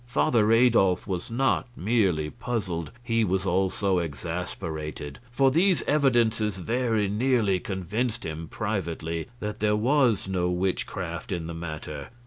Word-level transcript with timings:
Father 0.07 0.51
Adolf 0.51 1.05
was 1.05 1.29
not 1.29 1.67
merely 1.75 2.31
puzzled, 2.31 2.89
he 3.03 3.23
was 3.23 3.45
also 3.45 3.99
exasperated; 3.99 5.19
for 5.29 5.51
these 5.51 5.83
evidences 5.83 6.57
very 6.57 7.07
nearly 7.07 7.59
convinced 7.59 8.25
him 8.25 8.47
privately 8.47 9.27
that 9.41 9.59
there 9.59 9.75
was 9.75 10.27
no 10.27 10.49
witchcraft 10.49 11.31
in 11.31 11.45
the 11.45 11.53
matter. 11.53 12.09